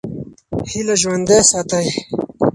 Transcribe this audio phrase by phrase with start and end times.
[0.69, 1.87] هیله ژوندۍ ساتئ.